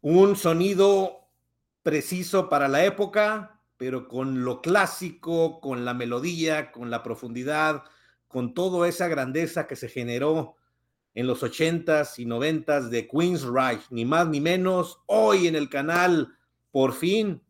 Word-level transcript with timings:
un 0.00 0.36
sonido 0.36 1.28
preciso 1.82 2.48
para 2.48 2.68
la 2.68 2.84
época, 2.84 3.60
pero 3.76 4.08
con 4.08 4.44
lo 4.44 4.60
clásico, 4.60 5.60
con 5.60 5.84
la 5.84 5.94
melodía, 5.94 6.72
con 6.72 6.90
la 6.90 7.02
profundidad, 7.02 7.84
con 8.28 8.54
toda 8.54 8.88
esa 8.88 9.08
grandeza 9.08 9.66
que 9.66 9.76
se 9.76 9.88
generó 9.88 10.56
en 11.14 11.26
los 11.26 11.42
ochentas 11.42 12.18
y 12.18 12.24
noventas 12.24 12.90
de 12.90 13.08
Queen's 13.08 13.42
Reich, 13.42 13.82
ni 13.90 14.04
más 14.04 14.28
ni 14.28 14.40
menos, 14.40 15.00
hoy 15.06 15.46
en 15.46 15.56
el 15.56 15.68
canal, 15.68 16.36
por 16.70 16.92
fin. 16.92 17.42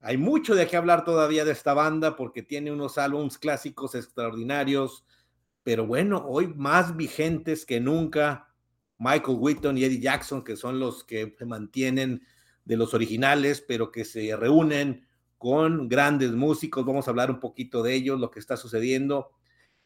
Hay 0.00 0.16
mucho 0.16 0.54
de 0.54 0.66
qué 0.68 0.76
hablar 0.76 1.04
todavía 1.04 1.44
de 1.44 1.52
esta 1.52 1.74
banda 1.74 2.14
porque 2.16 2.42
tiene 2.42 2.70
unos 2.70 2.96
álbumes 2.96 3.38
clásicos 3.38 3.94
extraordinarios, 3.94 5.04
pero 5.64 5.86
bueno, 5.86 6.24
hoy 6.28 6.46
más 6.54 6.96
vigentes 6.96 7.66
que 7.66 7.80
nunca. 7.80 8.54
Michael 8.98 9.38
Whitton 9.38 9.78
y 9.78 9.84
Eddie 9.84 10.00
Jackson, 10.00 10.42
que 10.42 10.56
son 10.56 10.78
los 10.80 11.04
que 11.04 11.34
se 11.38 11.44
mantienen 11.44 12.22
de 12.64 12.76
los 12.76 12.94
originales, 12.94 13.64
pero 13.66 13.92
que 13.92 14.04
se 14.04 14.34
reúnen 14.36 15.06
con 15.38 15.88
grandes 15.88 16.32
músicos. 16.32 16.84
Vamos 16.84 17.06
a 17.06 17.10
hablar 17.10 17.30
un 17.30 17.40
poquito 17.40 17.82
de 17.82 17.94
ellos, 17.94 18.18
lo 18.18 18.30
que 18.30 18.40
está 18.40 18.56
sucediendo. 18.56 19.30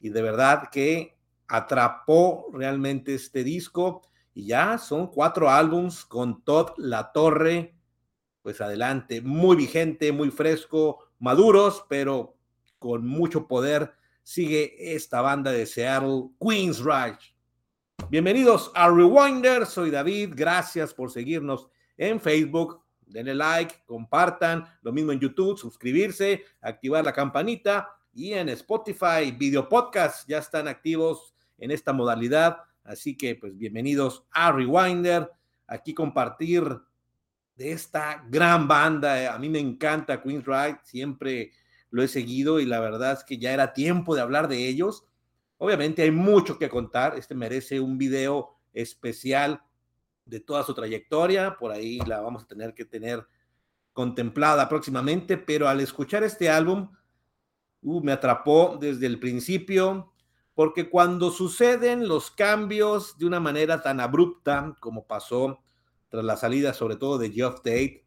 Y 0.00 0.10
de 0.10 0.22
verdad 0.22 0.70
que 0.70 1.16
atrapó 1.48 2.46
realmente 2.52 3.14
este 3.14 3.44
disco 3.44 4.02
y 4.32 4.46
ya 4.46 4.78
son 4.78 5.08
cuatro 5.08 5.50
álbums 5.50 6.04
con 6.04 6.42
Todd 6.44 6.70
La 6.78 7.12
Torre, 7.12 7.74
pues 8.42 8.60
adelante, 8.60 9.20
muy 9.20 9.56
vigente, 9.56 10.12
muy 10.12 10.30
fresco, 10.30 11.00
maduros, 11.18 11.84
pero 11.88 12.36
con 12.78 13.06
mucho 13.06 13.46
poder. 13.46 13.92
Sigue 14.22 14.94
esta 14.94 15.20
banda 15.20 15.50
de 15.50 15.66
Seattle, 15.66 16.30
Queens 16.40 16.78
Ridge. 16.78 17.34
Bienvenidos 18.08 18.72
a 18.74 18.88
Rewinder, 18.88 19.66
soy 19.66 19.90
David, 19.90 20.32
gracias 20.34 20.94
por 20.94 21.10
seguirnos 21.10 21.68
en 21.96 22.20
Facebook, 22.20 22.82
denle 23.06 23.34
like, 23.34 23.82
compartan, 23.84 24.66
lo 24.82 24.92
mismo 24.92 25.12
en 25.12 25.20
YouTube, 25.20 25.58
suscribirse, 25.58 26.44
activar 26.60 27.04
la 27.04 27.12
campanita 27.12 27.88
y 28.12 28.32
en 28.32 28.48
Spotify, 28.48 29.30
video 29.36 29.68
podcast, 29.68 30.28
ya 30.28 30.38
están 30.38 30.68
activos 30.68 31.34
en 31.58 31.70
esta 31.70 31.92
modalidad. 31.92 32.58
Así 32.84 33.16
que, 33.16 33.36
pues, 33.36 33.56
bienvenidos 33.56 34.26
a 34.32 34.50
Rewinder. 34.50 35.30
Aquí 35.66 35.94
compartir 35.94 36.64
de 37.54 37.72
esta 37.72 38.24
gran 38.28 38.66
banda. 38.66 39.34
A 39.34 39.38
mí 39.38 39.48
me 39.48 39.60
encanta 39.60 40.22
Queen's 40.22 40.46
Ride, 40.46 40.80
siempre 40.82 41.52
lo 41.90 42.02
he 42.02 42.08
seguido 42.08 42.58
y 42.58 42.66
la 42.66 42.80
verdad 42.80 43.12
es 43.12 43.24
que 43.24 43.38
ya 43.38 43.52
era 43.52 43.72
tiempo 43.72 44.14
de 44.14 44.22
hablar 44.22 44.48
de 44.48 44.66
ellos. 44.66 45.04
Obviamente 45.62 46.00
hay 46.00 46.10
mucho 46.10 46.58
que 46.58 46.70
contar. 46.70 47.18
Este 47.18 47.34
merece 47.34 47.80
un 47.80 47.98
video 47.98 48.56
especial 48.72 49.62
de 50.24 50.40
toda 50.40 50.64
su 50.64 50.72
trayectoria. 50.72 51.58
Por 51.58 51.70
ahí 51.70 51.98
la 52.06 52.22
vamos 52.22 52.44
a 52.44 52.46
tener 52.46 52.72
que 52.72 52.86
tener 52.86 53.26
contemplada 53.92 54.70
próximamente, 54.70 55.36
pero 55.36 55.68
al 55.68 55.80
escuchar 55.80 56.24
este 56.24 56.48
álbum, 56.48 56.90
uh, 57.82 58.02
me 58.02 58.12
atrapó 58.12 58.78
desde 58.80 59.04
el 59.06 59.20
principio 59.20 60.14
porque 60.54 60.88
cuando 60.88 61.30
suceden 61.30 62.08
los 62.08 62.30
cambios 62.30 63.18
de 63.18 63.26
una 63.26 63.38
manera 63.38 63.82
tan 63.82 64.00
abrupta 64.00 64.74
como 64.80 65.06
pasó 65.06 65.60
tras 66.08 66.24
la 66.24 66.38
salida 66.38 66.72
sobre 66.72 66.96
todo 66.96 67.18
de 67.18 67.32
Geoff 67.32 67.56
Tate, 67.56 68.06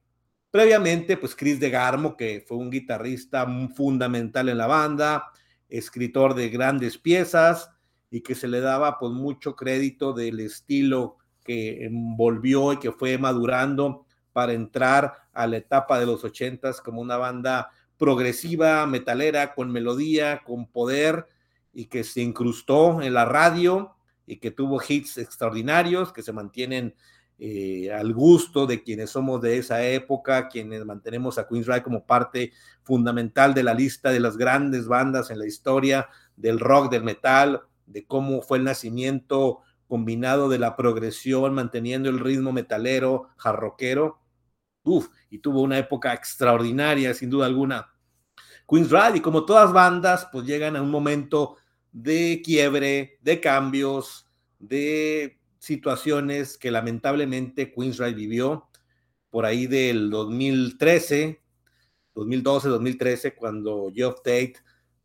previamente 0.50 1.18
pues 1.18 1.36
Chris 1.36 1.60
DeGarmo, 1.60 2.18
que 2.18 2.44
fue 2.48 2.58
un 2.58 2.72
guitarrista 2.72 3.48
fundamental 3.76 4.50
en 4.50 4.58
la 4.58 4.66
banda, 4.66 5.32
escritor 5.70 6.36
de 6.36 6.50
grandes 6.50 6.98
piezas 6.98 7.70
y 8.10 8.22
que 8.22 8.36
se 8.36 8.48
le 8.48 8.60
daba 8.60 9.00
pues 9.00 9.12
mucho 9.12 9.56
crédito 9.56 10.14
del 10.14 10.40
estilo 10.40 11.18
que 11.44 11.86
envolvió 11.86 12.74
y 12.74 12.78
que 12.78 12.92
fue 12.92 13.18
madurando 13.18 14.06
para 14.32 14.54
entrar 14.54 15.14
a 15.34 15.48
la 15.48 15.58
etapa 15.58 16.00
de 16.00 16.06
los 16.06 16.24
ochentas 16.24 16.82
como 16.82 17.02
una 17.02 17.18
banda 17.18 17.72
progresiva, 17.98 18.86
metalera, 18.86 19.54
con 19.54 19.72
melodía, 19.72 20.42
con 20.44 20.68
poder 20.68 21.28
y 21.74 21.86
que 21.86 22.04
se 22.04 22.22
incrustó 22.22 23.02
en 23.02 23.14
la 23.14 23.26
radio 23.26 23.96
y 24.26 24.38
que 24.38 24.52
tuvo 24.52 24.82
hits 24.88 25.18
extraordinarios 25.18 26.14
que 26.14 26.24
se 26.24 26.34
mantienen 26.34 26.96
eh, 27.40 27.92
al 27.92 28.14
gusto 28.14 28.66
de 28.68 28.84
quienes 28.84 29.10
somos 29.10 29.42
de 29.42 29.58
esa 29.58 29.84
época, 29.84 30.48
quienes 30.48 30.86
mantenemos 30.86 31.38
a 31.38 31.48
Queen's 31.48 31.68
Ride 31.68 31.84
como 31.84 32.06
parte 32.06 32.54
fundamental 32.84 33.54
de 33.54 33.64
la 33.64 33.74
lista 33.74 34.12
de 34.12 34.20
las 34.20 34.38
grandes 34.38 34.88
bandas 34.88 35.32
en 35.32 35.40
la 35.40 35.46
historia 35.46 36.08
del 36.36 36.60
rock, 36.60 36.92
del 36.92 37.04
metal, 37.04 37.64
de 37.86 38.06
cómo 38.06 38.42
fue 38.42 38.60
el 38.60 38.64
nacimiento 38.64 39.60
combinado 39.88 40.50
de 40.50 40.60
la 40.60 40.76
progresión, 40.76 41.54
manteniendo 41.54 42.10
el 42.10 42.20
ritmo 42.20 42.52
metalero, 42.52 43.30
jarroquero. 43.38 44.20
Uf, 44.84 45.10
y 45.30 45.40
tuvo 45.40 45.62
una 45.62 45.78
época 45.78 46.14
extraordinaria, 46.14 47.14
sin 47.14 47.30
duda 47.30 47.46
alguna. 47.46 47.94
Queen's 48.68 48.90
Ride, 48.90 49.18
y 49.18 49.22
como 49.22 49.46
todas 49.46 49.74
bandas, 49.74 50.28
pues 50.32 50.46
llegan 50.46 50.76
a 50.76 50.82
un 50.82 50.90
momento 50.90 51.58
de 51.92 52.42
quiebre, 52.44 53.20
de 53.22 53.40
cambios, 53.40 54.28
de 54.60 55.40
situaciones 55.64 56.58
que 56.58 56.72
lamentablemente 56.72 57.72
Queensrÿche 57.72 58.14
vivió 58.14 58.68
por 59.30 59.46
ahí 59.46 59.66
del 59.66 60.10
2013, 60.10 61.42
2012, 62.14 62.68
2013, 62.68 63.34
cuando 63.34 63.90
Geoff 63.96 64.18
Tate 64.18 64.56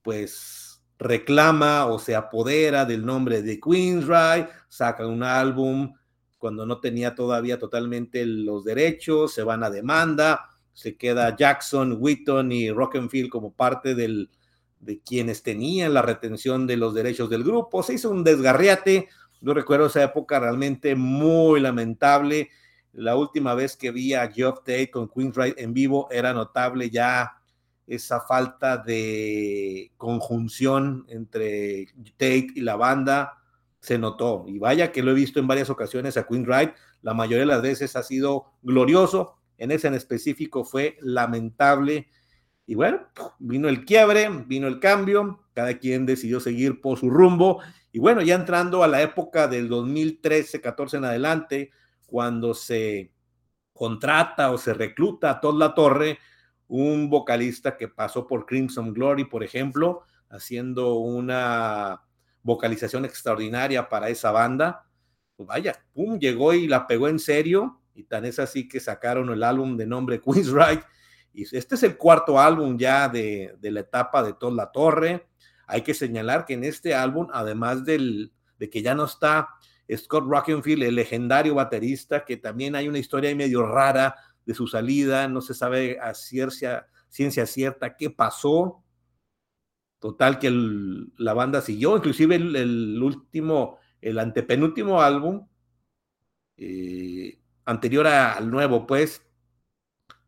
pues 0.02 0.82
reclama 0.98 1.86
o 1.86 2.00
se 2.00 2.16
apodera 2.16 2.84
del 2.84 3.06
nombre 3.06 3.41
de 3.42 3.60
Queensrÿche, 3.60 4.48
saca 4.69 5.06
un 5.06 5.22
álbum 5.22 5.94
cuando 6.38 6.66
no 6.66 6.80
tenía 6.80 7.14
todavía 7.14 7.60
totalmente 7.60 8.26
los 8.26 8.64
derechos, 8.64 9.32
se 9.32 9.44
van 9.44 9.62
a 9.62 9.70
demanda, 9.70 10.40
se 10.72 10.96
queda 10.96 11.36
Jackson, 11.36 11.98
Wheaton 12.00 12.50
y 12.50 12.72
Rockenfield 12.72 13.30
como 13.30 13.52
parte 13.52 13.94
del, 13.94 14.28
de 14.80 15.00
quienes 15.02 15.44
tenían 15.44 15.94
la 15.94 16.02
retención 16.02 16.66
de 16.66 16.76
los 16.76 16.94
derechos 16.94 17.30
del 17.30 17.44
grupo. 17.44 17.84
Se 17.84 17.94
hizo 17.94 18.10
un 18.10 18.25
desgarriate. 18.25 19.08
Yo 19.41 19.54
recuerdo 19.54 19.87
esa 19.87 20.03
época 20.03 20.41
realmente 20.41 20.94
muy 20.94 21.60
lamentable. 21.60 22.50
La 22.93 23.16
última 23.16 23.54
vez 23.54 23.76
que 23.76 23.91
vi 23.91 24.15
a 24.15 24.31
Geoff 24.31 24.59
Tate 24.59 24.91
con 24.91 25.09
Queen's 25.09 25.37
en 25.56 25.72
vivo 25.72 26.09
era 26.10 26.32
notable 26.32 26.91
ya 26.91 27.34
esa 27.87 28.21
falta 28.21 28.76
de 28.76 29.93
conjunción 29.97 31.06
entre 31.09 31.87
Tate 32.16 32.49
y 32.54 32.60
la 32.60 32.76
banda 32.76 33.38
se 33.81 33.99
notó. 33.99 34.44
Y 34.47 34.59
vaya 34.59 34.93
que 34.93 35.03
lo 35.03 35.12
he 35.12 35.15
visto 35.15 35.41
en 35.41 35.47
varias 35.47 35.70
ocasiones 35.70 36.16
a 36.16 36.26
Queen 36.26 36.47
La 37.03 37.15
mayoría 37.15 37.41
de 37.41 37.47
las 37.47 37.62
veces 37.62 37.97
ha 37.97 38.03
sido 38.03 38.53
glorioso. 38.62 39.37
En 39.56 39.70
ese 39.70 39.88
en 39.88 39.94
específico 39.94 40.65
fue 40.65 40.99
lamentable 41.00 42.09
y 42.69 42.75
bueno, 42.75 43.00
vino 43.38 43.66
el 43.70 43.87
quiebre, 43.87 44.28
vino 44.47 44.69
el 44.69 44.78
cambio, 44.78 45.41
cada 45.55 45.78
quien 45.78 46.05
decidió 46.05 46.38
seguir 46.38 46.82
por 46.82 46.99
su 46.99 47.09
rumbo. 47.09 47.62
Y 47.93 47.99
bueno, 47.99 48.22
ya 48.22 48.34
entrando 48.34 48.82
a 48.82 48.88
la 48.88 49.03
época 49.03 49.49
del 49.49 49.69
2013, 49.69 50.60
14 50.60 50.99
en 50.99 51.04
adelante, 51.04 51.71
cuando 52.06 52.54
se 52.54 53.12
contrata 53.73 54.50
o 54.50 54.58
se 54.58 54.75
recluta 54.75 55.31
a 55.31 55.40
Todd 55.40 55.58
La 55.58 55.75
Torre, 55.75 56.19
un 56.67 57.08
vocalista 57.08 57.76
que 57.76 57.88
pasó 57.88 58.26
por 58.26 58.44
Crimson 58.44 58.93
Glory, 58.93 59.25
por 59.25 59.43
ejemplo, 59.43 60.02
haciendo 60.29 60.94
una 60.94 62.02
vocalización 62.43 63.05
extraordinaria 63.05 63.88
para 63.88 64.11
esa 64.11 64.31
banda. 64.31 64.87
Pues 65.37 65.46
vaya, 65.46 65.75
pum, 65.94 66.19
llegó 66.19 66.52
y 66.52 66.67
la 66.67 66.87
pegó 66.87 67.08
en 67.08 67.19
serio. 67.19 67.81
Y 67.94 68.05
tan 68.05 68.25
es 68.26 68.38
así 68.38 68.69
que 68.69 68.81
sacaron 68.81 69.31
el 69.31 69.43
álbum 69.43 69.76
de 69.76 69.87
nombre 69.87 70.20
Queen's 70.20 70.52
Right 70.52 70.82
y 71.38 71.56
este 71.56 71.76
es 71.76 71.82
el 71.85 71.96
cuarto 71.96 72.40
álbum 72.40 72.76
ya 72.76 73.08
de, 73.08 73.56
la 73.62 73.81
etapa 73.81 74.25
de 74.25 74.32
Todd 74.32 74.56
La 74.56 74.73
Torre. 74.73 75.29
Hay 75.69 75.82
que 75.82 75.94
señalar 75.94 76.47
que 76.47 76.55
en 76.55 76.65
este 76.65 76.94
álbum, 76.94 77.29
además 77.32 77.85
del, 77.85 78.32
de 78.59 78.70
que 78.70 78.82
ya 78.82 78.94
no 78.94 79.05
está 79.05 79.50
Scott 79.97 80.25
Rockenfield, 80.26 80.82
el 80.82 80.97
legendario 80.97 81.55
baterista, 81.55 82.25
que 82.25 82.37
también 82.38 82.75
hay 82.75 82.88
una 82.88 82.99
historia 82.99 83.35
medio 83.37 83.65
rara 83.67 84.17
de 84.44 84.55
su 84.55 84.67
salida, 84.67 85.29
no 85.29 85.41
se 85.41 85.55
sabe 85.55 86.00
a 86.00 86.15
ciencia, 86.15 86.88
ciencia 87.09 87.47
cierta 87.47 87.97
qué 87.97 88.11
pasó. 88.11 88.82
Total 89.99 90.38
que 90.38 90.50
la 91.17 91.35
banda 91.35 91.61
siguió, 91.61 91.97
inclusive 91.97 92.37
el, 92.37 93.03
último, 93.03 93.79
el 94.00 94.19
antepenúltimo 94.19 95.03
álbum, 95.03 95.47
eh, 96.56 97.41
anterior 97.64 98.06
al 98.06 98.50
nuevo, 98.50 98.87
pues, 98.87 99.23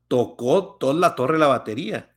tocó 0.09 0.77
toda 0.77 0.95
la 0.95 1.15
torre 1.15 1.39
la 1.39 1.47
batería, 1.47 2.15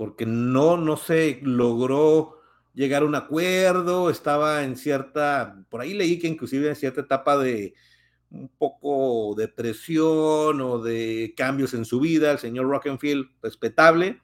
porque 0.00 0.24
no, 0.24 0.78
no 0.78 0.96
se 0.96 1.40
logró 1.42 2.40
llegar 2.72 3.02
a 3.02 3.04
un 3.04 3.14
acuerdo, 3.14 4.08
estaba 4.08 4.64
en 4.64 4.78
cierta, 4.78 5.62
por 5.68 5.82
ahí 5.82 5.92
leí 5.92 6.18
que 6.18 6.26
inclusive 6.26 6.70
en 6.70 6.74
cierta 6.74 7.02
etapa 7.02 7.36
de 7.36 7.74
un 8.30 8.48
poco 8.48 9.34
de 9.36 9.46
presión 9.48 10.62
o 10.62 10.78
de 10.78 11.34
cambios 11.36 11.74
en 11.74 11.84
su 11.84 12.00
vida, 12.00 12.30
el 12.30 12.38
señor 12.38 12.70
Rockenfield, 12.70 13.28
respetable, 13.42 14.22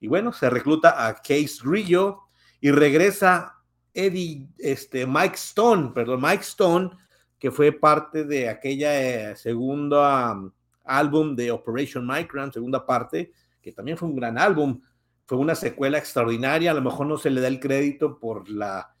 y 0.00 0.08
bueno, 0.08 0.32
se 0.32 0.50
recluta 0.50 1.06
a 1.06 1.14
Case 1.14 1.58
Rillo 1.62 2.22
y 2.60 2.72
regresa 2.72 3.62
Eddie, 3.94 4.48
este, 4.58 5.06
Mike 5.06 5.36
Stone, 5.36 5.92
perdón, 5.94 6.20
Mike 6.20 6.42
Stone, 6.42 6.90
que 7.38 7.52
fue 7.52 7.70
parte 7.70 8.24
de 8.24 8.48
aquella 8.48 9.30
eh, 9.30 9.36
segunda 9.36 10.32
um, 10.32 10.50
álbum 10.82 11.36
de 11.36 11.52
Operation 11.52 12.04
Micron, 12.04 12.52
segunda 12.52 12.84
parte, 12.84 13.30
que 13.62 13.70
también 13.70 13.96
fue 13.96 14.08
un 14.08 14.16
gran 14.16 14.36
álbum, 14.36 14.80
fue 15.26 15.38
una 15.38 15.54
secuela 15.54 15.98
extraordinaria, 15.98 16.70
a 16.70 16.74
lo 16.74 16.82
mejor 16.82 17.06
no 17.06 17.18
se 17.18 17.30
le 17.30 17.40
da 17.40 17.48
el 17.48 17.60
crédito 17.60 18.18
por 18.18 18.48
la 18.48 18.94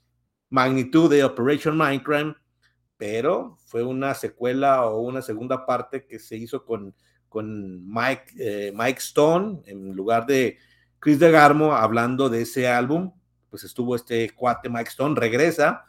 magnitud 0.50 1.10
de 1.10 1.24
Operation 1.24 1.78
Micron, 1.78 2.36
pero 2.96 3.58
fue 3.66 3.82
una 3.82 4.14
secuela 4.14 4.86
o 4.86 5.00
una 5.00 5.22
segunda 5.22 5.66
parte 5.66 6.06
que 6.06 6.18
se 6.18 6.36
hizo 6.36 6.64
con, 6.64 6.94
con 7.28 7.86
Mike, 7.86 8.34
eh, 8.38 8.72
Mike 8.74 8.98
Stone 8.98 9.62
en 9.66 9.94
lugar 9.94 10.26
de 10.26 10.58
Chris 10.98 11.18
DeGarmo 11.18 11.74
hablando 11.74 12.28
de 12.28 12.42
ese 12.42 12.68
álbum, 12.68 13.12
pues 13.48 13.62
estuvo 13.64 13.94
este 13.94 14.30
cuate 14.30 14.68
Mike 14.68 14.90
Stone, 14.90 15.18
regresa, 15.18 15.84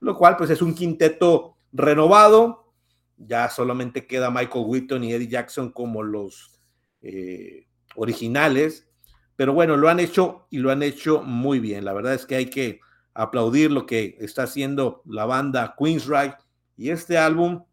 lo 0.00 0.16
cual 0.16 0.36
pues 0.36 0.50
es 0.50 0.62
un 0.62 0.74
quinteto 0.74 1.56
renovado, 1.72 2.72
ya 3.16 3.48
solamente 3.48 4.06
queda 4.06 4.30
Michael 4.30 4.64
Whitton 4.66 5.02
y 5.02 5.12
Eddie 5.12 5.28
Jackson 5.28 5.72
como 5.72 6.02
los 6.02 6.60
eh, 7.00 7.66
originales, 7.96 8.88
pero 9.36 9.52
bueno, 9.52 9.76
lo 9.76 9.88
han 9.88 10.00
hecho 10.00 10.46
y 10.50 10.58
lo 10.58 10.70
han 10.70 10.82
hecho 10.82 11.22
muy 11.22 11.60
bien, 11.60 11.84
la 11.84 11.92
verdad 11.92 12.14
es 12.14 12.26
que 12.26 12.36
hay 12.36 12.46
que 12.46 12.80
aplaudir 13.14 13.70
lo 13.70 13.86
que 13.86 14.16
está 14.20 14.44
haciendo 14.44 15.02
la 15.06 15.24
banda 15.24 15.74
Queensryche 15.78 16.36
y 16.76 16.90
este 16.90 17.18
álbum, 17.18 17.64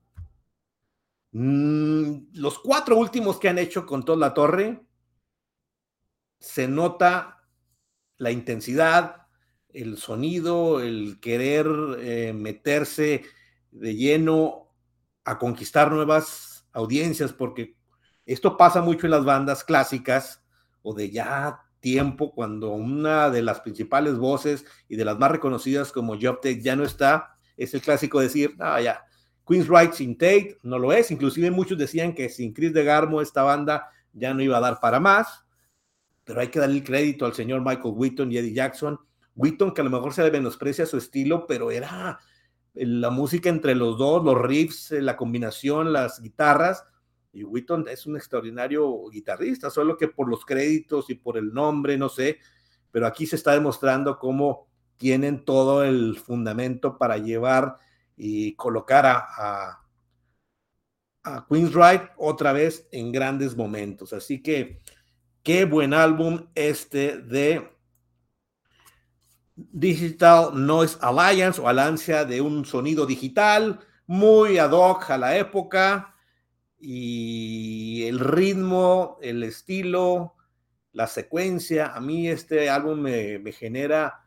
mmm, 1.31 2.13
los 2.33 2.59
cuatro 2.59 2.97
últimos 2.97 3.39
que 3.39 3.49
han 3.49 3.57
hecho 3.57 3.85
con 3.85 4.03
toda 4.03 4.17
la 4.17 4.33
torre, 4.33 4.81
se 6.39 6.67
nota 6.67 7.43
la 8.17 8.31
intensidad, 8.31 9.27
el 9.69 9.97
sonido, 9.97 10.81
el 10.81 11.19
querer 11.21 11.67
eh, 11.99 12.33
meterse 12.33 13.23
de 13.71 13.95
lleno 13.95 14.69
a 15.23 15.37
conquistar 15.37 15.91
nuevas 15.91 16.67
audiencias, 16.73 17.31
porque 17.33 17.77
esto 18.25 18.57
pasa 18.57 18.81
mucho 18.81 19.07
en 19.07 19.11
las 19.11 19.25
bandas 19.25 19.63
clásicas 19.63 20.40
o 20.83 20.93
de 20.93 21.09
ya 21.09 21.59
tiempo, 21.79 22.33
cuando 22.33 22.69
una 22.71 23.29
de 23.29 23.41
las 23.41 23.59
principales 23.61 24.17
voces 24.17 24.65
y 24.87 24.95
de 24.95 25.05
las 25.05 25.17
más 25.17 25.31
reconocidas 25.31 25.91
como 25.91 26.17
Job 26.19 26.39
Tech 26.41 26.61
ya 26.61 26.75
no 26.75 26.83
está, 26.83 27.35
es 27.57 27.73
el 27.73 27.81
clásico 27.81 28.19
decir, 28.19 28.55
ah, 28.59 28.79
ya, 28.79 29.03
Queen's 29.47 29.67
Right 29.67 29.93
sin 29.93 30.17
Tate 30.17 30.57
no 30.63 30.79
lo 30.79 30.93
es, 30.93 31.11
inclusive 31.11 31.51
muchos 31.51 31.77
decían 31.77 32.13
que 32.13 32.29
sin 32.29 32.53
Chris 32.53 32.73
de 32.73 32.83
Garmo 32.83 33.21
esta 33.21 33.43
banda 33.43 33.89
ya 34.13 34.33
no 34.33 34.41
iba 34.41 34.57
a 34.57 34.61
dar 34.61 34.79
para 34.79 34.99
más, 34.99 35.43
pero 36.23 36.39
hay 36.39 36.47
que 36.47 36.59
darle 36.59 36.77
el 36.77 36.83
crédito 36.83 37.25
al 37.25 37.33
señor 37.33 37.61
Michael 37.61 37.93
Whitton 37.95 38.31
y 38.31 38.37
Eddie 38.37 38.53
Jackson. 38.53 38.99
Whitton, 39.35 39.73
que 39.73 39.81
a 39.81 39.83
lo 39.83 39.89
mejor 39.89 40.13
se 40.13 40.23
le 40.23 40.31
menosprecia 40.31 40.85
su 40.85 40.97
estilo, 40.97 41.47
pero 41.47 41.71
era 41.71 42.19
la 42.73 43.09
música 43.09 43.49
entre 43.49 43.75
los 43.75 43.97
dos, 43.97 44.23
los 44.23 44.39
riffs, 44.41 44.91
la 44.91 45.17
combinación, 45.17 45.91
las 45.91 46.21
guitarras. 46.21 46.85
Y 47.33 47.43
Whitton 47.43 47.87
es 47.87 48.05
un 48.05 48.17
extraordinario 48.17 49.07
guitarrista, 49.09 49.69
solo 49.69 49.97
que 49.97 50.07
por 50.07 50.29
los 50.29 50.45
créditos 50.45 51.09
y 51.09 51.15
por 51.15 51.37
el 51.37 51.53
nombre, 51.53 51.97
no 51.97 52.09
sé, 52.09 52.39
pero 52.91 53.07
aquí 53.07 53.25
se 53.25 53.37
está 53.37 53.53
demostrando 53.53 54.19
cómo 54.19 54.67
tienen 54.97 55.45
todo 55.45 55.83
el 55.83 56.17
fundamento 56.17 56.97
para 56.97 57.17
llevar 57.17 57.77
y 58.17 58.55
colocar 58.55 59.05
a, 59.05 59.25
a, 59.37 59.85
a 61.23 61.47
otra 62.17 62.53
vez 62.53 62.87
en 62.91 63.11
grandes 63.11 63.55
momentos. 63.55 64.13
Así 64.13 64.43
que 64.43 64.81
Qué 65.43 65.65
buen 65.65 65.95
álbum 65.95 66.45
este 66.53 67.17
de 67.17 67.67
Digital 69.55 70.51
Noise 70.53 70.99
Alliance 71.01 71.59
o 71.59 71.67
Alancia 71.67 72.25
de 72.25 72.41
un 72.41 72.63
sonido 72.63 73.07
digital, 73.07 73.79
muy 74.05 74.59
ad 74.59 74.71
hoc 74.71 75.09
a 75.09 75.17
la 75.17 75.35
época 75.35 76.15
y 76.81 78.05
el 78.07 78.19
ritmo, 78.19 79.19
el 79.21 79.43
estilo, 79.43 80.33
la 80.93 81.05
secuencia. 81.05 81.93
A 81.95 82.01
mí 82.01 82.27
este 82.27 82.69
álbum 82.69 82.99
me, 82.99 83.51
genera 83.51 84.21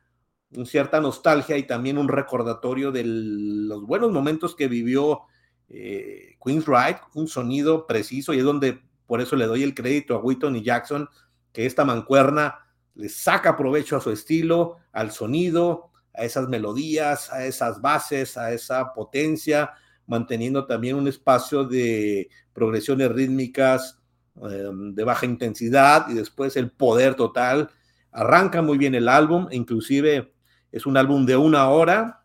una 0.55 0.65
cierta 0.65 1.01
nostalgia 1.01 1.56
y 1.56 1.65
también 1.65 1.99
un 1.99 2.09
recordatorio 2.09 2.93
de 2.93 3.03
los 3.05 3.85
buenos 3.85 4.12
momentos 4.12 4.55
que 4.55 4.69
vivió 4.69 5.23
eh, 5.69 6.37
Queen's 6.45 6.67
Ride, 6.67 7.01
un 7.15 7.27
sonido 7.27 7.89
preciso 7.89 8.33
y 8.33 8.39
es 8.39 8.45
donde 8.45 8.81
por 9.06 9.21
eso 9.21 9.35
le 9.35 9.47
doy 9.47 9.65
el 9.65 9.75
crédito 9.75 10.15
a 10.15 10.21
Witton 10.21 10.55
y 10.55 10.62
Jackson, 10.62 11.09
que 11.53 11.67
esta 11.67 11.85
mancuerna 11.85 12.61
le 12.95 13.09
saca 13.09 13.56
provecho 13.56 13.97
a 13.97 14.01
su 14.01 14.12
estilo, 14.12 14.77
al 14.93 15.11
sonido, 15.11 15.91
a 16.15 16.25
esas 16.25 16.49
melodías, 16.49 17.33
a 17.33 17.45
esas 17.45 17.81
bases, 17.81 18.37
a 18.37 18.53
esa 18.53 18.95
potencia, 18.95 19.73
manteniendo 20.06 20.67
también 20.67 20.97
un 20.97 21.09
espacio 21.09 21.65
de 21.65 22.29
progresiones 22.53 23.11
rítmicas 23.11 24.01
em, 24.37 24.95
de 24.95 25.05
baja 25.05 25.27
intensidad 25.27 26.09
y 26.09 26.15
después 26.15 26.56
el 26.56 26.71
poder 26.71 27.15
total. 27.15 27.71
Arranca 28.11 28.62
muy 28.62 28.79
bien 28.79 28.95
el 28.95 29.09
álbum, 29.09 29.49
inclusive 29.51 30.33
es 30.71 30.87
un 30.87 30.97
álbum 30.97 31.27
de 31.27 31.37
una 31.37 31.69
hora 31.69 32.25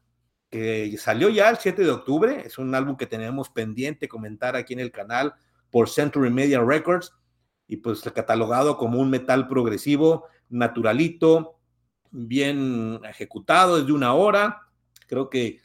que 0.50 0.96
salió 0.98 1.30
ya 1.30 1.50
el 1.50 1.58
7 1.58 1.84
de 1.84 1.92
octubre, 1.92 2.42
es 2.46 2.58
un 2.58 2.74
álbum 2.74 2.98
que 2.98 3.06
tenemos 3.06 3.50
pendiente 3.50 4.08
comentar 4.08 4.56
aquí 4.56 4.74
en 4.74 4.80
el 4.80 4.92
canal 4.92 5.36
por 5.70 5.90
Century 5.90 6.32
Media 6.32 6.60
Records 6.60 7.14
y 7.68 7.78
pues 7.78 8.02
catalogado 8.02 8.78
como 8.78 9.00
un 9.00 9.12
metal 9.12 9.48
progresivo, 9.48 10.26
naturalito, 10.50 11.60
bien 12.10 13.00
ejecutado 13.08 13.80
desde 13.80 13.94
una 13.94 14.14
hora, 14.14 14.64
creo 15.08 15.30
que 15.30 15.60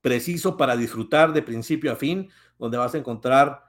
preciso 0.00 0.56
para 0.56 0.76
disfrutar 0.76 1.32
de 1.32 1.42
principio 1.42 1.92
a 1.92 1.96
fin, 1.96 2.30
donde 2.58 2.78
vas 2.78 2.94
a 2.94 2.98
encontrar 2.98 3.64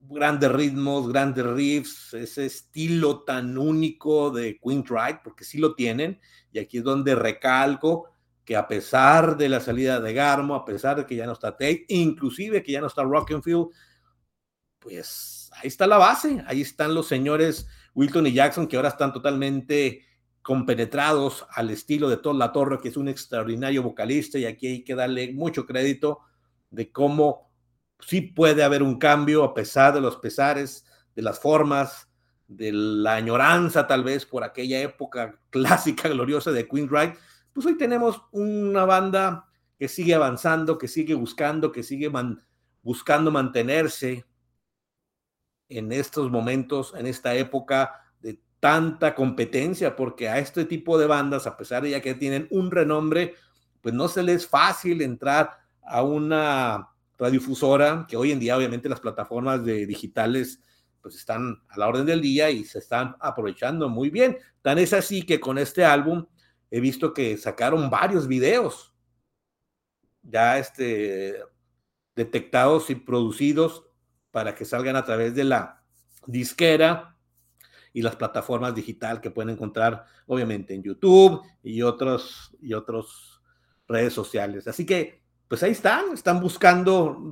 grandes 0.00 0.50
ritmos, 0.52 1.08
grandes 1.08 1.44
riffs, 1.44 2.14
ese 2.14 2.46
estilo 2.46 3.24
tan 3.24 3.58
único 3.58 4.30
de 4.30 4.58
Queen 4.62 4.84
Ride, 4.84 5.20
porque 5.24 5.44
sí 5.44 5.58
lo 5.58 5.74
tienen, 5.74 6.20
y 6.52 6.58
aquí 6.58 6.78
es 6.78 6.84
donde 6.84 7.14
recalco 7.14 8.10
que 8.44 8.56
a 8.56 8.66
pesar 8.66 9.36
de 9.36 9.48
la 9.48 9.60
salida 9.60 10.00
de 10.00 10.14
Garmo, 10.14 10.54
a 10.54 10.64
pesar 10.64 10.96
de 10.96 11.06
que 11.06 11.16
ya 11.16 11.26
no 11.26 11.32
está 11.32 11.52
Tate, 11.52 11.84
inclusive 11.88 12.62
que 12.62 12.72
ya 12.72 12.80
no 12.80 12.86
está 12.86 13.02
Rockenfield, 13.02 13.68
pues 14.78 15.50
ahí 15.52 15.68
está 15.68 15.86
la 15.86 15.98
base, 15.98 16.42
ahí 16.46 16.62
están 16.62 16.94
los 16.94 17.08
señores 17.08 17.66
Wilton 17.94 18.26
y 18.28 18.32
Jackson 18.32 18.66
que 18.66 18.76
ahora 18.76 18.88
están 18.88 19.12
totalmente 19.12 20.06
compenetrados 20.48 21.46
al 21.50 21.68
estilo 21.68 22.08
de 22.08 22.16
Todd 22.16 22.38
La 22.38 22.52
Torre, 22.52 22.78
que 22.78 22.88
es 22.88 22.96
un 22.96 23.06
extraordinario 23.06 23.82
vocalista, 23.82 24.38
y 24.38 24.46
aquí 24.46 24.66
hay 24.66 24.82
que 24.82 24.94
darle 24.94 25.34
mucho 25.34 25.66
crédito 25.66 26.20
de 26.70 26.90
cómo 26.90 27.50
sí 28.00 28.22
puede 28.22 28.64
haber 28.64 28.82
un 28.82 28.98
cambio 28.98 29.44
a 29.44 29.52
pesar 29.52 29.92
de 29.92 30.00
los 30.00 30.16
pesares, 30.16 30.86
de 31.14 31.20
las 31.20 31.38
formas, 31.38 32.08
de 32.46 32.72
la 32.72 33.16
añoranza 33.16 33.86
tal 33.86 34.02
vez 34.04 34.24
por 34.24 34.42
aquella 34.42 34.80
época 34.80 35.38
clásica, 35.50 36.08
gloriosa 36.08 36.50
de 36.50 36.66
Queen 36.66 36.88
Ride, 36.88 37.18
pues 37.52 37.66
hoy 37.66 37.76
tenemos 37.76 38.18
una 38.32 38.86
banda 38.86 39.50
que 39.78 39.86
sigue 39.86 40.14
avanzando, 40.14 40.78
que 40.78 40.88
sigue 40.88 41.12
buscando, 41.12 41.72
que 41.72 41.82
sigue 41.82 42.10
buscando 42.80 43.30
mantenerse 43.30 44.24
en 45.68 45.92
estos 45.92 46.30
momentos, 46.30 46.94
en 46.96 47.06
esta 47.06 47.34
época 47.34 48.07
tanta 48.60 49.14
competencia, 49.14 49.96
porque 49.96 50.28
a 50.28 50.38
este 50.38 50.64
tipo 50.64 50.98
de 50.98 51.06
bandas, 51.06 51.46
a 51.46 51.56
pesar 51.56 51.82
de 51.82 51.90
ya 51.90 52.00
que 52.00 52.14
tienen 52.14 52.48
un 52.50 52.70
renombre, 52.70 53.34
pues 53.80 53.94
no 53.94 54.08
se 54.08 54.22
les 54.22 54.42
es 54.42 54.48
fácil 54.48 55.02
entrar 55.02 55.58
a 55.82 56.02
una 56.02 56.88
radiodifusora, 57.18 58.06
que 58.08 58.16
hoy 58.16 58.32
en 58.32 58.40
día 58.40 58.56
obviamente 58.56 58.88
las 58.88 59.00
plataformas 59.00 59.64
de 59.64 59.86
digitales 59.86 60.60
pues 61.00 61.14
están 61.14 61.62
a 61.68 61.78
la 61.78 61.88
orden 61.88 62.06
del 62.06 62.20
día 62.20 62.50
y 62.50 62.64
se 62.64 62.78
están 62.78 63.16
aprovechando 63.20 63.88
muy 63.88 64.10
bien. 64.10 64.36
Tan 64.62 64.78
es 64.78 64.92
así 64.92 65.22
que 65.22 65.40
con 65.40 65.58
este 65.58 65.84
álbum 65.84 66.26
he 66.70 66.80
visto 66.80 67.14
que 67.14 67.36
sacaron 67.36 67.88
varios 67.90 68.26
videos 68.28 68.94
ya 70.22 70.58
este, 70.58 71.36
detectados 72.14 72.90
y 72.90 72.96
producidos 72.96 73.84
para 74.30 74.54
que 74.54 74.64
salgan 74.64 74.96
a 74.96 75.04
través 75.04 75.34
de 75.34 75.44
la 75.44 75.82
disquera 76.26 77.16
y 77.98 78.02
las 78.02 78.14
plataformas 78.14 78.76
digital 78.76 79.20
que 79.20 79.32
pueden 79.32 79.50
encontrar 79.50 80.04
obviamente 80.28 80.72
en 80.72 80.84
YouTube 80.84 81.42
y 81.64 81.82
otros 81.82 82.56
y 82.62 82.72
otros 82.72 83.42
redes 83.88 84.12
sociales. 84.12 84.68
Así 84.68 84.86
que 84.86 85.20
pues 85.48 85.64
ahí 85.64 85.72
están, 85.72 86.12
están 86.14 86.40
buscando 86.40 87.28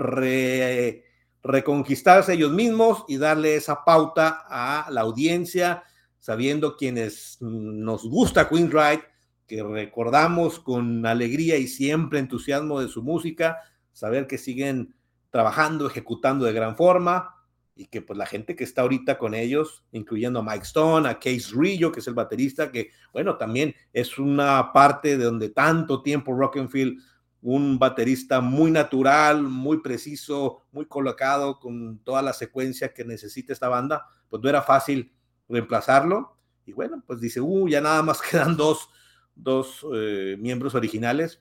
reconquistarse 1.45 2.33
ellos 2.33 2.51
mismos 2.51 3.05
y 3.07 3.17
darle 3.17 3.55
esa 3.55 3.85
pauta 3.85 4.45
a 4.49 4.91
la 4.91 5.03
audiencia, 5.03 5.85
sabiendo 6.19 6.77
quienes 6.77 7.39
nos 7.41 8.03
gusta 8.03 8.49
Queen 8.49 8.69
Ride, 8.69 9.05
que 9.47 9.63
recordamos 9.63 10.59
con 10.59 11.07
alegría 11.07 11.59
y 11.59 11.69
siempre 11.69 12.19
entusiasmo 12.19 12.81
de 12.81 12.89
su 12.89 13.05
música, 13.05 13.59
saber 13.93 14.27
que 14.27 14.37
siguen 14.37 14.97
trabajando, 15.31 15.87
ejecutando 15.87 16.45
de 16.45 16.53
gran 16.53 16.77
forma 16.77 17.36
y 17.76 17.87
que 17.87 18.00
pues 18.00 18.18
la 18.18 18.25
gente 18.25 18.56
que 18.56 18.64
está 18.64 18.83
ahorita 18.83 19.18
con 19.18 19.35
ellos, 19.35 19.85
incluyendo 19.92 20.38
a 20.38 20.42
Mike 20.42 20.64
Stone, 20.64 21.09
a 21.09 21.18
Case 21.18 21.50
Rillo, 21.54 21.92
que 21.92 22.00
es 22.00 22.09
el 22.09 22.14
baterista, 22.14 22.73
que 22.73 22.90
bueno, 23.12 23.37
también 23.37 23.75
es 23.92 24.18
una 24.18 24.73
parte 24.73 25.18
de 25.18 25.25
donde 25.25 25.50
tanto 25.50 26.02
tiempo 26.02 26.33
Rockenfield 26.33 26.99
un 27.42 27.78
baterista 27.78 28.40
muy 28.40 28.71
natural, 28.71 29.42
muy 29.42 29.80
preciso, 29.80 30.62
muy 30.73 30.87
colocado 30.87 31.61
con 31.61 31.99
toda 32.00 32.23
la 32.23 32.33
secuencia 32.33 32.92
que 32.92 33.04
necesita 33.04 33.52
esta 33.52 33.68
banda, 33.68 34.06
pues 34.28 34.42
no 34.42 34.49
era 34.49 34.62
fácil 34.62 35.12
reemplazarlo. 35.49 36.37
Y 36.64 36.73
bueno, 36.73 37.04
pues 37.06 37.21
dice, 37.21 37.40
uh, 37.40 37.68
ya 37.68 37.80
nada 37.80 38.02
más 38.02 38.21
quedan 38.30 38.56
dos, 38.56 38.88
dos 39.35 39.87
eh, 39.95 40.37
miembros 40.40 40.75
originales. 40.75 41.40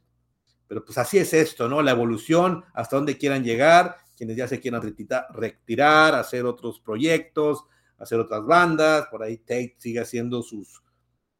Pero 0.67 0.83
pues 0.83 0.97
así 0.97 1.17
es 1.17 1.33
esto, 1.33 1.69
¿no? 1.69 1.81
La 1.81 1.91
evolución, 1.91 2.65
hasta 2.73 2.97
dónde 2.97 3.17
quieran 3.17 3.43
llegar, 3.43 3.97
quienes 4.15 4.37
ya 4.37 4.47
se 4.47 4.59
quieran 4.59 4.81
retirar, 4.81 6.15
hacer 6.15 6.45
otros 6.45 6.79
proyectos, 6.79 7.63
hacer 7.97 8.19
otras 8.19 8.45
bandas, 8.45 9.07
por 9.07 9.23
ahí 9.23 9.37
Tate 9.37 9.75
sigue 9.77 9.99
haciendo 9.99 10.41
sus, 10.41 10.81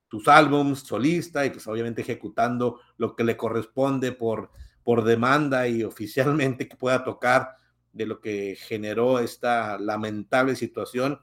sus 0.10 0.28
álbums 0.28 0.80
solista 0.80 1.46
y 1.46 1.50
pues 1.50 1.68
obviamente 1.68 2.02
ejecutando 2.02 2.80
lo 2.98 3.16
que 3.16 3.24
le 3.24 3.38
corresponde 3.38 4.12
por, 4.12 4.52
por 4.84 5.04
demanda 5.04 5.68
y 5.68 5.84
oficialmente 5.84 6.68
que 6.68 6.78
pueda 6.78 7.04
tocar 7.04 7.58
de 7.92 8.06
lo 8.06 8.20
que 8.20 8.58
generó 8.60 9.20
esta 9.20 9.80
lamentable 9.80 10.56
situación. 10.56 11.22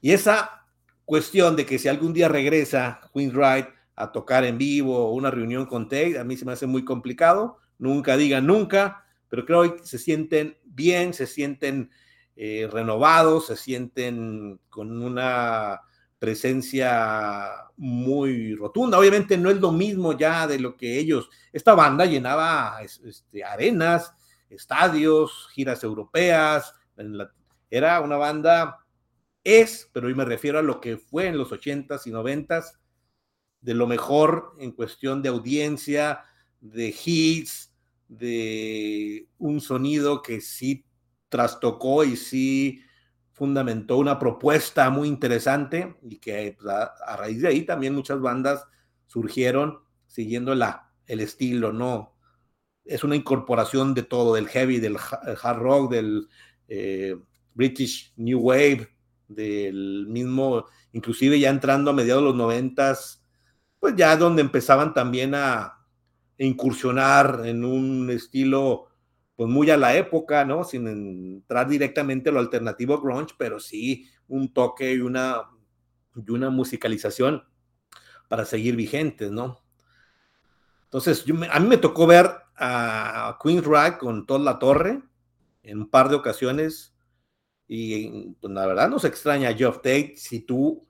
Y 0.00 0.12
esa 0.12 0.66
cuestión 1.04 1.56
de 1.56 1.66
que 1.66 1.78
si 1.78 1.88
algún 1.88 2.12
día 2.12 2.28
regresa 2.28 3.00
Wright 3.14 3.68
a 3.94 4.12
tocar 4.12 4.44
en 4.44 4.58
vivo 4.58 5.06
o 5.06 5.12
una 5.12 5.30
reunión 5.30 5.66
con 5.66 5.88
Tate, 5.88 6.18
a 6.18 6.24
mí 6.24 6.36
se 6.36 6.44
me 6.44 6.52
hace 6.52 6.66
muy 6.66 6.84
complicado. 6.84 7.58
Nunca 7.78 8.16
digan 8.16 8.46
nunca, 8.46 9.05
pero 9.36 9.44
creo 9.44 9.76
que 9.76 9.84
se 9.84 9.98
sienten 9.98 10.56
bien, 10.64 11.12
se 11.12 11.26
sienten 11.26 11.90
eh, 12.36 12.66
renovados, 12.72 13.48
se 13.48 13.56
sienten 13.56 14.58
con 14.70 15.02
una 15.02 15.82
presencia 16.18 17.50
muy 17.76 18.54
rotunda. 18.54 18.98
Obviamente 18.98 19.36
no 19.36 19.50
es 19.50 19.60
lo 19.60 19.72
mismo 19.72 20.16
ya 20.16 20.46
de 20.46 20.58
lo 20.58 20.74
que 20.74 20.98
ellos, 20.98 21.28
esta 21.52 21.74
banda 21.74 22.06
llenaba 22.06 22.78
este, 22.80 23.44
arenas, 23.44 24.14
estadios, 24.48 25.50
giras 25.52 25.84
europeas, 25.84 26.72
era 27.68 28.00
una 28.00 28.16
banda, 28.16 28.78
es, 29.44 29.90
pero 29.92 30.06
hoy 30.06 30.14
me 30.14 30.24
refiero 30.24 30.58
a 30.58 30.62
lo 30.62 30.80
que 30.80 30.96
fue 30.96 31.26
en 31.26 31.36
los 31.36 31.52
ochentas 31.52 32.06
y 32.06 32.10
noventas, 32.10 32.80
de 33.60 33.74
lo 33.74 33.86
mejor 33.86 34.54
en 34.58 34.72
cuestión 34.72 35.20
de 35.20 35.28
audiencia, 35.28 36.24
de 36.62 36.94
hits, 37.04 37.75
de 38.08 39.28
un 39.38 39.60
sonido 39.60 40.22
que 40.22 40.40
sí 40.40 40.84
trastocó 41.28 42.04
y 42.04 42.16
sí 42.16 42.82
fundamentó 43.32 43.98
una 43.98 44.18
propuesta 44.18 44.88
muy 44.90 45.08
interesante 45.08 45.96
y 46.02 46.18
que 46.18 46.56
pues, 46.58 46.74
a, 46.74 47.16
raíz 47.16 47.42
de 47.42 47.48
ahí 47.48 47.62
también 47.66 47.94
muchas 47.94 48.20
bandas 48.20 48.64
surgieron 49.06 49.80
siguiendo 50.06 50.54
la, 50.54 50.90
el 51.06 51.20
estilo, 51.20 51.72
¿no? 51.72 52.16
Es 52.84 53.04
una 53.04 53.16
incorporación 53.16 53.94
de 53.94 54.04
todo, 54.04 54.34
del 54.34 54.48
heavy, 54.48 54.78
del 54.78 54.96
hard 54.96 55.58
rock, 55.58 55.90
del 55.90 56.28
eh, 56.68 57.16
British 57.52 58.12
New 58.16 58.40
Wave, 58.40 58.88
del 59.28 60.06
mismo, 60.08 60.66
inclusive 60.92 61.38
ya 61.38 61.50
entrando 61.50 61.90
a 61.90 61.94
mediados 61.94 62.22
de 62.22 62.28
los 62.28 62.36
noventas, 62.36 63.24
pues 63.80 63.96
ya 63.96 64.16
donde 64.16 64.42
empezaban 64.42 64.94
también 64.94 65.34
a 65.34 65.75
incursionar 66.38 67.42
en 67.44 67.64
un 67.64 68.10
estilo 68.10 68.88
pues 69.36 69.50
muy 69.50 69.70
a 69.70 69.76
la 69.76 69.96
época, 69.96 70.44
¿no? 70.44 70.64
Sin 70.64 70.88
entrar 70.88 71.68
directamente 71.68 72.30
a 72.30 72.32
lo 72.32 72.40
alternativo 72.40 73.00
grunge, 73.00 73.34
pero 73.36 73.60
sí 73.60 74.08
un 74.28 74.52
toque 74.52 74.94
y 74.94 75.00
una, 75.00 75.42
y 76.14 76.30
una 76.30 76.50
musicalización 76.50 77.44
para 78.28 78.44
seguir 78.44 78.76
vigentes, 78.76 79.30
¿no? 79.30 79.62
Entonces, 80.84 81.24
a 81.50 81.60
mí 81.60 81.68
me 81.68 81.76
tocó 81.76 82.06
ver 82.06 82.30
a 82.56 83.38
Queen 83.42 83.62
Rag 83.62 83.98
con 83.98 84.24
toda 84.24 84.40
la 84.40 84.58
torre 84.58 85.02
en 85.62 85.80
un 85.80 85.90
par 85.90 86.08
de 86.08 86.16
ocasiones 86.16 86.96
y 87.68 88.30
pues, 88.40 88.52
la 88.52 88.66
verdad 88.66 88.88
nos 88.88 89.04
extraña 89.04 89.52
Geoff 89.52 89.76
Tate 89.78 90.14
si 90.16 90.40
tú 90.40 90.86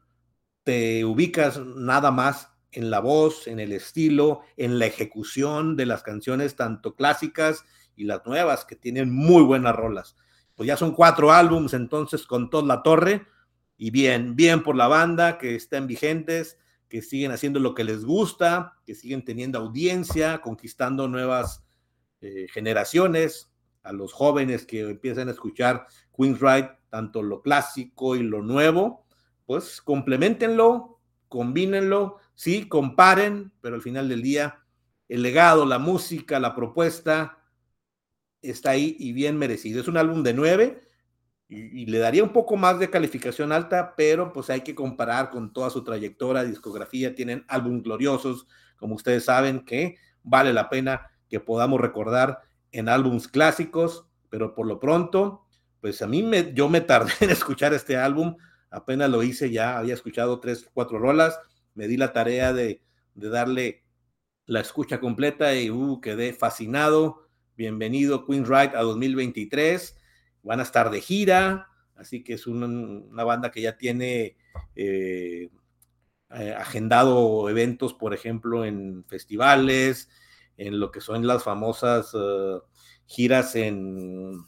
te 0.63 1.05
ubicas 1.05 1.59
nada 1.59 2.11
más 2.11 2.56
en 2.73 2.91
la 2.91 3.01
voz, 3.01 3.47
en 3.47 3.61
el 3.61 3.73
estilo, 3.73 4.41
en 4.57 4.79
la 4.79 4.87
ejecución 4.87 5.77
de 5.77 5.87
las 5.87 6.03
canciones 6.03 6.57
tanto 6.57 6.95
clásicas 6.95 7.65
y 7.97 8.05
las 8.05 8.25
nuevas 8.27 8.65
que 8.65 8.77
tienen 8.77 9.11
muy 9.11 9.43
buenas 9.43 9.75
rolas. 9.75 10.17
Pues 10.55 10.67
ya 10.67 10.77
son 10.77 10.93
cuatro 10.93 11.33
álbums 11.33 11.75
entonces 11.75 12.27
con 12.27 12.51
toda 12.51 12.67
la 12.67 12.83
torre 12.83 13.27
y 13.79 13.91
bien, 13.91 14.37
bien 14.37 14.63
por 14.63 14.77
la 14.77 14.89
banda, 14.89 15.39
que 15.39 15.55
estén 15.55 15.87
vigentes, 15.87 16.59
que 16.89 17.03
siguen 17.03 17.33
haciendo 17.33 17.61
lo 17.61 17.75
que 17.75 17.85
les 17.85 18.05
gusta, 18.05 18.75
que 18.87 18.95
siguen 18.95 19.25
teniendo 19.25 19.59
audiencia, 19.59 20.41
conquistando 20.41 21.09
nuevas 21.09 21.65
eh, 22.21 22.47
generaciones, 22.51 23.51
a 23.87 23.93
los 23.93 24.13
jóvenes 24.13 24.67
que 24.67 24.81
empiezan 24.81 25.29
a 25.29 25.31
escuchar 25.31 25.87
Queen's 26.17 26.41
Ride, 26.41 26.71
tanto 26.91 27.23
lo 27.23 27.41
clásico 27.41 28.17
y 28.17 28.23
lo 28.23 28.43
nuevo, 28.43 29.07
pues 29.47 29.81
complementenlo, 29.81 31.01
combínenlo, 31.29 32.19
sí, 32.37 32.69
comparen, 32.69 33.51
pero 33.61 33.75
al 33.75 33.83
final 33.83 34.09
del 34.09 34.23
día 34.23 34.61
el 35.09 35.23
legado, 35.23 35.67
la 35.67 35.79
música, 35.79 36.39
la 36.39 36.55
propuesta, 36.55 37.39
está 38.43 38.71
ahí 38.71 38.97
y 38.99 39.13
bien 39.13 39.37
merecido. 39.37 39.81
Es 39.81 39.89
un 39.89 39.97
álbum 39.97 40.23
de 40.23 40.35
nueve 40.35 40.81
y, 41.49 41.87
le 41.87 41.99
daría 41.99 42.25
un 42.25 42.33
poco 42.33 42.57
más 42.57 42.79
de 42.79 42.91
calificación 42.91 43.53
alta, 43.53 43.95
pero 43.97 44.33
pues 44.33 44.51
hay 44.51 44.63
que 44.63 44.75
comparar 44.75 45.31
con 45.31 45.53
toda 45.53 45.71
su 45.71 45.85
trayectoria, 45.85 46.45
discografía. 46.45 47.15
Tienen 47.15 47.45
álbumes 47.49 47.83
gloriosos, 47.85 48.47
como 48.77 48.97
ustedes 48.97 49.25
saben, 49.25 49.65
que 49.65 49.97
vale 50.23 50.53
la 50.53 50.69
pena 50.69 51.11
que 51.29 51.41
podamos 51.41 51.81
recordar 51.81 52.41
en 52.73 52.89
álbums 52.89 53.29
clásicos, 53.29 54.07
pero 54.29 54.55
por 54.55 54.67
lo 54.67 54.81
pronto, 54.81 55.47
pues 55.81 56.03
a 56.03 56.09
mí 56.09 56.23
me, 56.23 56.53
yo 56.53 56.69
me 56.69 56.81
tardé 56.81 57.13
en 57.21 57.31
escuchar 57.31 57.73
este 57.75 57.97
álbum, 57.97 58.37
apenas 58.71 59.09
lo 59.09 59.23
hice 59.23 59.51
ya, 59.51 59.79
había 59.79 59.95
escuchado 59.95 60.41
tres, 60.41 60.69
cuatro 60.75 60.99
rolas, 60.99 61.39
me 61.77 61.87
di 61.87 61.97
la 61.97 62.13
tarea 62.13 62.53
de, 62.53 62.83
darle 63.15 63.85
la 64.47 64.61
escucha 64.61 64.99
completa 64.99 65.55
y 65.55 65.71
uh, 65.71 66.01
quedé 66.01 66.33
fascinado 66.33 67.29
Bienvenido 67.55 68.27
Queen 68.27 68.45
Ride 68.45 68.77
a 68.77 68.83
2023. 68.83 69.97
Van 70.43 70.61
a 70.61 70.63
estar 70.63 70.91
de 70.91 71.01
gira, 71.01 71.69
así 71.97 72.25
que 72.25 72.35
es 72.35 72.47
una, 72.47 73.25
banda 73.25 73.51
que 73.51 73.61
ya 73.61 73.77
tiene 73.77 74.37
eh, 74.75 75.51
eh, 76.31 76.55
agendado 76.57 77.49
eventos, 77.49 77.95
por 77.95 78.15
ejemplo, 78.15 78.65
en 78.65 79.05
festivales, 79.07 80.09
en 80.57 80.81
lo 80.81 80.91
que 80.91 81.01
son 81.01 81.27
las 81.27 81.45
famosas 81.45 82.13
eh, 82.15 82.59
giras 83.07 83.55
en, 83.57 84.45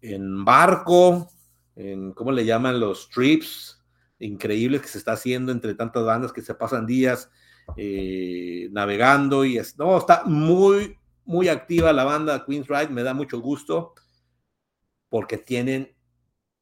en 0.00 0.44
barco, 0.44 1.30
en, 1.76 2.12
¿cómo 2.12 2.32
le 2.32 2.44
llaman? 2.44 2.80
Los 2.80 3.08
trips 3.10 3.83
increíbles 4.18 4.80
que 4.80 4.88
se 4.88 4.98
está 4.98 5.12
haciendo 5.12 5.52
entre 5.52 5.74
tantas 5.74 6.04
bandas 6.04 6.32
que 6.32 6.42
se 6.42 6.54
pasan 6.54 6.86
días 6.86 7.30
navegando 8.70 9.44
y 9.44 9.58
es, 9.58 9.78
no, 9.78 9.96
está 9.96 10.24
muy, 10.26 10.98
muy 11.24 11.48
activa 11.48 11.92
la 11.92 12.04
banda 12.04 12.44
Queen's 12.44 12.68
Ride, 12.68 12.88
me 12.88 13.02
da 13.02 13.14
mucho 13.14 13.40
gusto 13.40 13.94
porque 15.08 15.38
tienen 15.38 15.94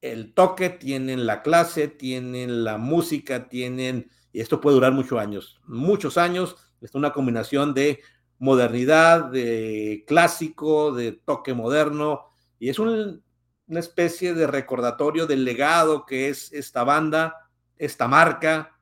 el 0.01 0.35
toque, 0.35 0.69
tienen 0.69 1.27
la 1.27 1.43
clase, 1.43 1.89
tienen 1.89 2.65
la 2.65 2.77
música, 2.77 3.49
tienen, 3.49 4.11
y 4.33 4.41
esto 4.41 4.61
puede 4.61 4.75
durar 4.75 4.93
muchos 4.93 5.19
años, 5.19 5.61
muchos 5.65 6.19
años, 6.19 6.57
es 6.81 6.95
una 6.95 7.13
combinación 7.13 7.73
de 7.73 8.01
modernidad, 8.39 9.27
de 9.31 10.05
clásico, 10.07 10.93
de 10.93 11.13
toque 11.13 11.55
moderno, 11.55 12.25
y 12.59 12.69
es 12.69 12.79
una 12.81 13.21
especie 13.69 14.35
de 14.35 14.49
recordatorio 14.49 15.27
del 15.27 15.45
legado 15.45 16.05
que 16.05 16.29
es 16.29 16.53
esta 16.53 16.83
banda, 16.83 17.42
esta 17.83 18.07
marca 18.07 18.79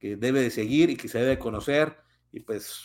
que 0.00 0.16
debe 0.16 0.40
de 0.42 0.50
seguir 0.50 0.90
y 0.90 0.96
que 0.96 1.06
se 1.06 1.20
debe 1.20 1.38
conocer, 1.38 1.98
y 2.32 2.40
pues 2.40 2.82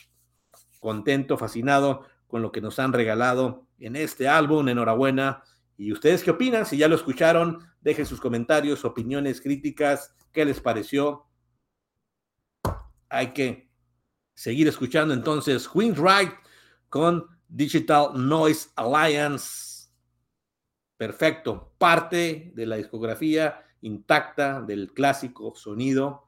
contento, 0.79 1.39
fascinado 1.39 2.05
con 2.27 2.43
lo 2.43 2.51
que 2.51 2.62
nos 2.62 2.77
han 2.77 2.93
regalado 2.93 3.67
en 3.79 3.95
este 3.95 4.27
álbum. 4.27 4.67
Enhorabuena. 4.69 5.43
¿Y 5.75 5.91
ustedes 5.91 6.24
qué 6.24 6.31
opinan? 6.31 6.67
Si 6.67 6.77
ya 6.77 6.88
lo 6.88 6.95
escucharon, 6.95 7.67
dejen 7.81 8.05
sus 8.05 8.22
comentarios, 8.22 8.86
opiniones, 8.86 9.41
críticas, 9.41 10.15
qué 10.31 10.45
les 10.45 10.62
pareció. 10.62 11.25
Hay 13.10 13.34
que 13.34 13.72
seguir 14.36 14.67
escuchando 14.67 15.13
entonces 15.13 15.67
Queen's 15.67 15.98
Right 15.98 16.34
con 16.89 17.25
Digital 17.48 18.10
Noise 18.13 18.69
Alliance. 18.75 19.89
Perfecto, 20.98 21.74
parte 21.79 22.51
de 22.53 22.65
la 22.67 22.75
discografía 22.75 23.65
intacta 23.86 24.62
del 24.62 24.92
clásico 24.94 25.56
sonido 25.56 26.27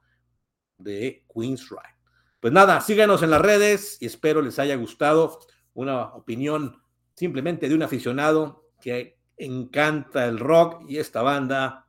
de 0.78 1.26
Queen's 1.34 1.70
Right. 1.70 1.98
Pues 2.40 2.54
nada, 2.54 2.82
síganos 2.82 3.24
en 3.24 3.32
las 3.32 3.42
redes 3.42 3.98
y 4.00 4.06
espero 4.06 4.42
les 4.42 4.60
haya 4.60 4.76
gustado 4.76 5.40
una 5.74 6.14
opinión 6.14 6.82
simplemente 7.16 7.68
de 7.68 7.76
un 7.76 7.82
aficionado 7.82 8.70
que 8.80 9.18
encanta 9.38 10.26
el 10.26 10.40
rock 10.40 10.84
y 10.88 10.98
esta 10.98 11.24
banda 11.24 11.88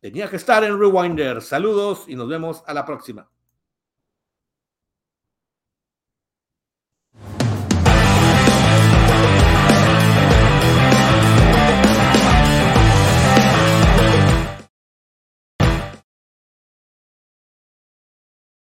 tenía 0.00 0.28
que 0.28 0.36
estar 0.36 0.62
en 0.62 0.78
Rewinder. 0.78 1.40
Saludos 1.40 2.04
y 2.06 2.14
nos 2.14 2.28
vemos 2.28 2.62
a 2.66 2.74
la 2.74 2.84
próxima. 2.84 3.30